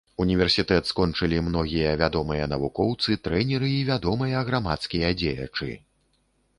[0.23, 5.73] Універсітэт скончылі многія вядомыя навукоўцы, трэнеры і вядомыя грамадскія дзеячы.